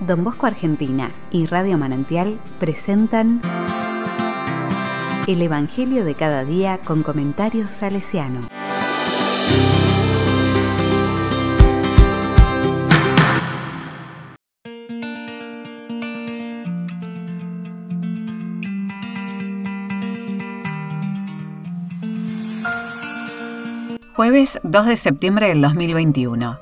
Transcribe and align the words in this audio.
Don 0.00 0.22
Bosco 0.22 0.46
Argentina 0.46 1.10
y 1.32 1.46
Radio 1.46 1.76
Manantial 1.76 2.38
presentan 2.60 3.40
El 5.26 5.42
Evangelio 5.42 6.04
de 6.04 6.14
cada 6.14 6.44
día 6.44 6.78
con 6.84 7.02
comentarios 7.02 7.70
salesiano. 7.70 8.40
Jueves 24.14 24.60
2 24.62 24.86
de 24.86 24.96
septiembre 24.96 25.48
del 25.48 25.60
2021. 25.60 26.58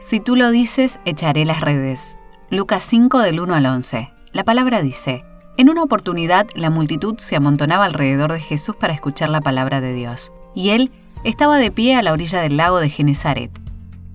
Si 0.00 0.18
tú 0.18 0.34
lo 0.34 0.50
dices, 0.50 0.98
echaré 1.04 1.44
las 1.44 1.60
redes. 1.60 2.19
Lucas 2.50 2.82
5 2.82 3.20
del 3.20 3.38
1 3.38 3.54
al 3.54 3.64
11. 3.64 4.12
La 4.32 4.42
palabra 4.42 4.82
dice, 4.82 5.24
en 5.56 5.70
una 5.70 5.84
oportunidad 5.84 6.48
la 6.56 6.68
multitud 6.68 7.14
se 7.18 7.36
amontonaba 7.36 7.84
alrededor 7.84 8.32
de 8.32 8.40
Jesús 8.40 8.74
para 8.74 8.92
escuchar 8.92 9.28
la 9.28 9.40
palabra 9.40 9.80
de 9.80 9.94
Dios, 9.94 10.32
y 10.52 10.70
él 10.70 10.90
estaba 11.22 11.58
de 11.58 11.70
pie 11.70 11.94
a 11.94 12.02
la 12.02 12.12
orilla 12.12 12.40
del 12.40 12.56
lago 12.56 12.80
de 12.80 12.90
Genezaret. 12.90 13.52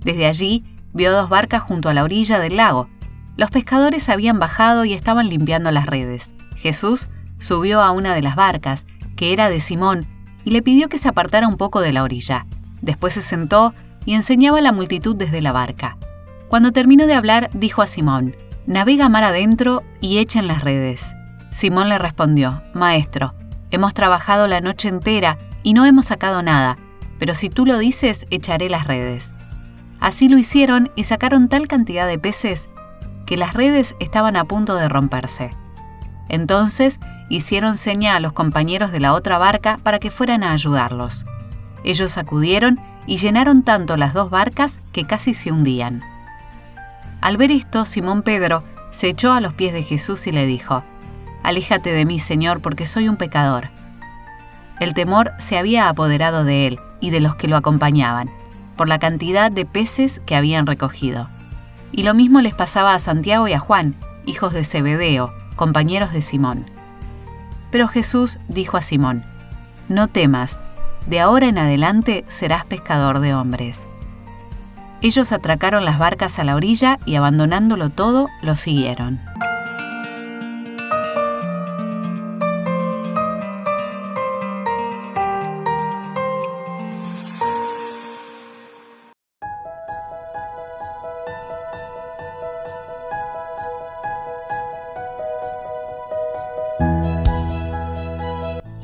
Desde 0.04 0.26
allí 0.26 0.66
vio 0.92 1.14
dos 1.14 1.30
barcas 1.30 1.64
junto 1.64 1.88
a 1.88 1.94
la 1.94 2.04
orilla 2.04 2.38
del 2.40 2.58
lago. 2.58 2.90
Los 3.38 3.52
pescadores 3.52 4.10
habían 4.10 4.38
bajado 4.38 4.84
y 4.84 4.92
estaban 4.92 5.30
limpiando 5.30 5.72
las 5.72 5.86
redes. 5.86 6.36
Jesús 6.58 7.08
subió 7.40 7.82
a 7.82 7.92
una 7.92 8.14
de 8.14 8.22
las 8.22 8.36
barcas, 8.36 8.86
que 9.16 9.32
era 9.32 9.50
de 9.50 9.62
Simón, 9.62 10.08
y 10.44 10.52
le 10.52 10.62
pidió 10.62 10.90
que 10.90 10.98
se 10.98 11.08
apartara 11.08 11.48
un 11.48 11.56
poco 11.56 11.80
de 11.80 11.94
la 11.94 12.04
orilla. 12.04 12.48
Después 12.82 13.14
se 13.14 13.22
sentó 13.22 13.74
y 14.04 14.14
enseñaba 14.14 14.58
a 14.58 14.62
la 14.62 14.74
multitud 14.74 15.16
desde 15.16 15.42
la 15.42 15.54
barca. 15.54 15.98
Cuando 16.56 16.72
terminó 16.72 17.06
de 17.06 17.16
hablar, 17.16 17.50
dijo 17.54 17.82
a 17.82 17.88
Simón, 17.88 18.34
Navega 18.66 19.10
mar 19.10 19.26
adentro 19.26 19.84
y 20.00 20.20
echen 20.20 20.48
las 20.48 20.64
redes. 20.64 21.14
Simón 21.52 21.90
le 21.90 21.98
respondió, 21.98 22.64
Maestro, 22.74 23.34
hemos 23.72 23.94
trabajado 23.94 24.48
la 24.48 24.62
noche 24.62 24.88
entera 24.88 25.38
y 25.64 25.74
no 25.74 25.86
hemos 25.86 26.06
sacado 26.06 26.42
nada, 26.44 26.78
pero 27.20 27.36
si 27.36 27.50
tú 27.50 27.66
lo 27.66 27.78
dices, 27.78 28.26
echaré 28.30 28.70
las 28.70 28.88
redes. 28.88 29.34
Así 30.00 30.30
lo 30.30 30.38
hicieron 30.38 30.92
y 30.96 31.04
sacaron 31.04 31.50
tal 31.50 31.68
cantidad 31.68 32.08
de 32.08 32.20
peces 32.20 32.70
que 33.26 33.36
las 33.36 33.54
redes 33.54 33.94
estaban 34.00 34.38
a 34.38 34.46
punto 34.46 34.76
de 34.76 34.88
romperse. 34.88 35.50
Entonces 36.30 37.02
hicieron 37.28 37.76
seña 37.76 38.16
a 38.16 38.22
los 38.22 38.32
compañeros 38.32 38.94
de 38.94 39.02
la 39.02 39.12
otra 39.12 39.38
barca 39.38 39.78
para 39.84 40.00
que 40.00 40.10
fueran 40.10 40.42
a 40.42 40.54
ayudarlos. 40.54 41.26
Ellos 41.84 42.18
acudieron 42.18 42.80
y 43.08 43.18
llenaron 43.18 43.62
tanto 43.62 43.98
las 43.98 44.14
dos 44.14 44.30
barcas 44.30 44.80
que 44.94 45.06
casi 45.06 45.34
se 45.34 45.52
hundían. 45.52 46.15
Al 47.26 47.38
ver 47.38 47.50
esto, 47.50 47.88
Simón 47.88 48.22
Pedro 48.22 48.64
se 48.92 49.10
echó 49.10 49.34
a 49.34 49.42
los 49.42 49.56
pies 49.56 49.74
de 49.74 49.82
Jesús 49.82 50.28
y 50.28 50.32
le 50.32 50.46
dijo, 50.46 50.84
Aléjate 51.42 51.92
de 51.92 52.06
mí, 52.06 52.20
Señor, 52.20 52.62
porque 52.62 52.86
soy 52.86 53.10
un 53.10 53.18
pecador. 53.18 53.72
El 54.80 54.94
temor 54.94 55.32
se 55.40 55.58
había 55.58 55.90
apoderado 55.90 56.44
de 56.44 56.68
él 56.68 56.80
y 57.00 57.10
de 57.10 57.22
los 57.22 57.36
que 57.36 57.48
lo 57.48 57.58
acompañaban, 57.58 58.30
por 58.78 58.88
la 58.88 59.00
cantidad 59.00 59.52
de 59.52 59.66
peces 59.66 60.22
que 60.28 60.36
habían 60.36 60.68
recogido. 60.68 61.28
Y 61.92 62.04
lo 62.04 62.14
mismo 62.14 62.42
les 62.42 62.54
pasaba 62.54 62.94
a 62.94 63.00
Santiago 63.00 63.48
y 63.48 63.54
a 63.54 63.60
Juan, 63.60 63.96
hijos 64.28 64.54
de 64.54 64.64
Zebedeo, 64.64 65.34
compañeros 65.56 66.14
de 66.14 66.22
Simón. 66.22 66.70
Pero 67.72 67.88
Jesús 67.88 68.38
dijo 68.50 68.78
a 68.78 68.84
Simón, 68.84 69.26
No 69.90 70.10
temas, 70.10 70.62
de 71.08 71.22
ahora 71.22 71.48
en 71.48 71.58
adelante 71.58 72.24
serás 72.28 72.66
pescador 72.66 73.20
de 73.20 73.34
hombres. 73.34 73.88
Ellos 75.02 75.32
atracaron 75.32 75.86
las 75.86 76.00
barcas 76.00 76.40
a 76.40 76.44
la 76.44 76.56
orilla 76.56 76.98
y 77.06 77.16
abandonándolo 77.16 77.90
todo, 77.90 78.28
lo 78.42 78.56
siguieron. 78.56 79.20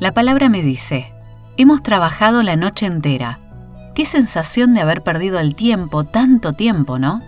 La 0.02 0.12
palabra 0.12 0.48
me 0.48 0.62
dice, 0.62 1.12
hemos 1.56 1.80
trabajado 1.84 2.42
la 2.42 2.56
noche 2.56 2.86
entera. 2.86 3.38
Qué 3.94 4.06
sensación 4.06 4.72
de 4.72 4.80
haber 4.80 5.02
perdido 5.02 5.38
el 5.38 5.54
tiempo, 5.54 6.04
tanto 6.04 6.54
tiempo, 6.54 6.98
¿no? 6.98 7.22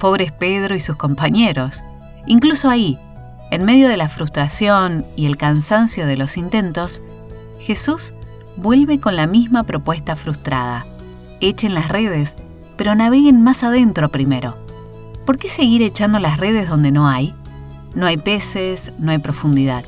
Pobres 0.00 0.32
Pedro 0.32 0.74
y 0.74 0.80
sus 0.80 0.96
compañeros. 0.96 1.84
Incluso 2.26 2.68
ahí, 2.68 2.98
en 3.50 3.64
medio 3.64 3.88
de 3.88 3.96
la 3.96 4.08
frustración 4.08 5.06
y 5.14 5.26
el 5.26 5.36
cansancio 5.36 6.06
de 6.06 6.16
los 6.16 6.36
intentos, 6.36 7.02
Jesús 7.60 8.12
vuelve 8.56 8.98
con 8.98 9.14
la 9.14 9.28
misma 9.28 9.62
propuesta 9.62 10.16
frustrada. 10.16 10.86
Echen 11.40 11.74
las 11.74 11.88
redes, 11.88 12.36
pero 12.76 12.96
naveguen 12.96 13.42
más 13.42 13.62
adentro 13.62 14.10
primero. 14.10 14.58
¿Por 15.24 15.38
qué 15.38 15.48
seguir 15.48 15.82
echando 15.82 16.18
las 16.18 16.38
redes 16.38 16.68
donde 16.68 16.90
no 16.90 17.08
hay? 17.08 17.34
No 17.94 18.06
hay 18.06 18.16
peces, 18.16 18.92
no 18.98 19.12
hay 19.12 19.18
profundidad. 19.18 19.84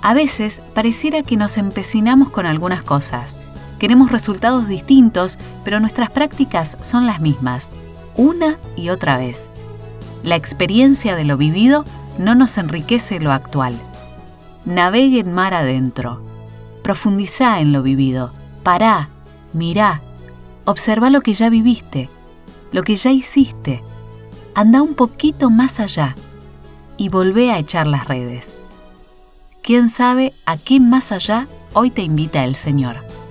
A 0.00 0.14
veces 0.14 0.62
pareciera 0.74 1.22
que 1.22 1.36
nos 1.36 1.58
empecinamos 1.58 2.30
con 2.30 2.46
algunas 2.46 2.82
cosas. 2.82 3.36
Queremos 3.82 4.12
resultados 4.12 4.68
distintos, 4.68 5.40
pero 5.64 5.80
nuestras 5.80 6.08
prácticas 6.08 6.76
son 6.78 7.04
las 7.04 7.20
mismas, 7.20 7.72
una 8.16 8.60
y 8.76 8.90
otra 8.90 9.18
vez. 9.18 9.50
La 10.22 10.36
experiencia 10.36 11.16
de 11.16 11.24
lo 11.24 11.36
vivido 11.36 11.84
no 12.16 12.36
nos 12.36 12.58
enriquece 12.58 13.18
lo 13.18 13.32
actual. 13.32 13.76
Navegue 14.64 15.18
en 15.18 15.32
mar 15.32 15.52
adentro. 15.52 16.22
Profundizá 16.84 17.58
en 17.58 17.72
lo 17.72 17.82
vivido. 17.82 18.32
Pará, 18.62 19.08
mirá, 19.52 20.00
observa 20.64 21.10
lo 21.10 21.20
que 21.20 21.34
ya 21.34 21.50
viviste, 21.50 22.08
lo 22.70 22.84
que 22.84 22.94
ya 22.94 23.10
hiciste. 23.10 23.82
Anda 24.54 24.80
un 24.80 24.94
poquito 24.94 25.50
más 25.50 25.80
allá 25.80 26.14
y 26.96 27.08
volvé 27.08 27.50
a 27.50 27.58
echar 27.58 27.88
las 27.88 28.06
redes. 28.06 28.54
¿Quién 29.60 29.88
sabe 29.88 30.34
a 30.46 30.56
qué 30.56 30.78
más 30.78 31.10
allá 31.10 31.48
hoy 31.72 31.90
te 31.90 32.02
invita 32.02 32.44
el 32.44 32.54
Señor? 32.54 33.21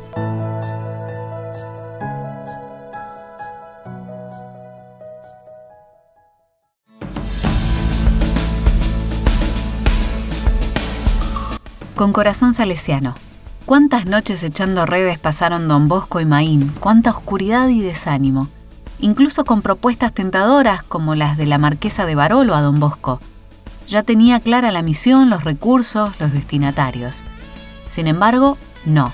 Con 12.02 12.14
corazón 12.14 12.56
salesiano. 12.56 13.14
¿Cuántas 13.68 14.08
noches 14.08 14.42
echando 14.42 14.88
redes 14.88 15.20
pasaron 15.20 15.68
don 15.68 15.88
Bosco 15.88 16.20
y 16.20 16.26
Maín? 16.26 16.74
¿Cuánta 16.80 17.12
oscuridad 17.12 17.70
y 17.70 17.82
desánimo? 17.82 18.50
Incluso 18.98 19.46
con 19.46 19.62
propuestas 19.62 20.12
tentadoras 20.12 20.82
como 20.82 21.14
las 21.14 21.38
de 21.38 21.46
la 21.46 21.60
marquesa 21.60 22.08
de 22.08 22.16
Barolo 22.16 22.56
a 22.56 22.62
don 22.62 22.80
Bosco, 22.80 23.22
ya 23.88 24.02
tenía 24.02 24.40
clara 24.40 24.72
la 24.72 24.82
misión, 24.82 25.30
los 25.30 25.44
recursos, 25.44 26.20
los 26.20 26.34
destinatarios. 26.34 27.24
Sin 27.86 28.08
embargo, 28.08 28.58
no. 28.84 29.14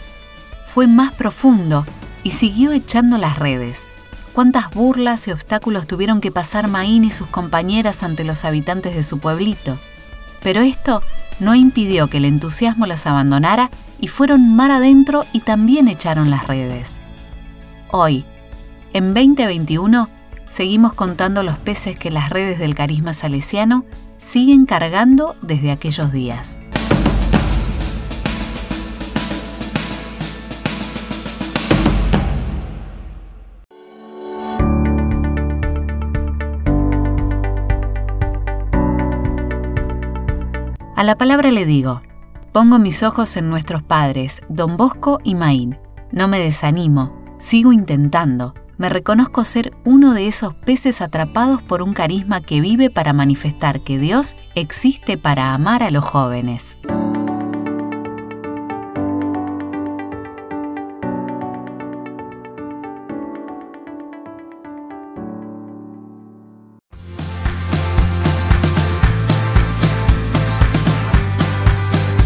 Fue 0.65 0.87
más 0.87 1.11
profundo 1.11 1.85
y 2.23 2.31
siguió 2.31 2.71
echando 2.71 3.17
las 3.17 3.37
redes. 3.37 3.91
Cuántas 4.31 4.71
burlas 4.71 5.27
y 5.27 5.31
obstáculos 5.31 5.87
tuvieron 5.87 6.21
que 6.21 6.31
pasar 6.31 6.69
Maín 6.69 7.03
y 7.03 7.11
sus 7.11 7.27
compañeras 7.27 8.01
ante 8.03 8.23
los 8.23 8.45
habitantes 8.45 8.95
de 8.95 9.03
su 9.03 9.19
pueblito. 9.19 9.77
Pero 10.41 10.61
esto 10.61 11.01
no 11.39 11.55
impidió 11.55 12.07
que 12.07 12.17
el 12.17 12.25
entusiasmo 12.25 12.85
las 12.85 13.05
abandonara 13.05 13.69
y 13.99 14.07
fueron 14.07 14.55
mar 14.55 14.71
adentro 14.71 15.25
y 15.33 15.41
también 15.41 15.87
echaron 15.87 16.29
las 16.29 16.47
redes. 16.47 16.99
Hoy, 17.91 18.25
en 18.93 19.13
2021, 19.13 20.09
seguimos 20.49 20.93
contando 20.93 21.43
los 21.43 21.57
peces 21.57 21.97
que 21.97 22.11
las 22.11 22.29
redes 22.29 22.59
del 22.59 22.75
carisma 22.75 23.13
salesiano 23.13 23.85
siguen 24.17 24.65
cargando 24.65 25.35
desde 25.41 25.71
aquellos 25.71 26.11
días. 26.11 26.61
A 40.97 41.03
la 41.03 41.15
palabra 41.15 41.51
le 41.51 41.65
digo, 41.65 42.01
pongo 42.51 42.79
mis 42.79 43.03
ojos 43.03 43.37
en 43.37 43.49
nuestros 43.49 43.83
padres, 43.83 44.41
don 44.49 44.77
Bosco 44.77 45.19
y 45.23 45.35
Maín. 45.35 45.77
No 46.11 46.27
me 46.27 46.39
desanimo, 46.39 47.13
sigo 47.37 47.71
intentando 47.71 48.55
me 48.77 48.89
reconozco 48.89 49.43
ser 49.43 49.73
uno 49.85 50.13
de 50.13 50.27
esos 50.27 50.53
peces 50.53 51.01
atrapados 51.01 51.63
por 51.63 51.81
un 51.81 51.93
carisma 51.93 52.41
que 52.41 52.61
vive 52.61 52.91
para 52.91 53.11
manifestar 53.11 53.81
que 53.81 53.97
Dios 53.97 54.37
existe 54.53 55.17
para 55.17 55.53
amar 55.53 55.81
a 55.81 55.89
los 55.89 56.05
jóvenes. 56.05 56.77